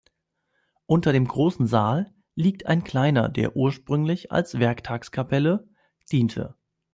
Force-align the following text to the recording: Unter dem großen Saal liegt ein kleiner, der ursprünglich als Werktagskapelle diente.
Unter 0.87 1.13
dem 1.13 1.27
großen 1.27 1.67
Saal 1.67 2.11
liegt 2.33 2.65
ein 2.65 2.83
kleiner, 2.83 3.29
der 3.29 3.55
ursprünglich 3.55 4.31
als 4.31 4.57
Werktagskapelle 4.57 5.67
diente. 6.11 6.55